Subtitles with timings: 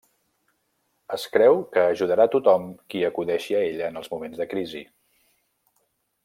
[1.17, 2.65] Es creu que ajudarà tothom
[2.95, 4.83] qui acudeixi a ella en els moments de crisi.